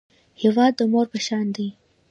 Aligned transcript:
هېواد 0.41 0.73
د 0.79 0.81
مور 0.91 1.05
په 1.13 1.19
شان 1.25 1.47
دی 1.55 1.67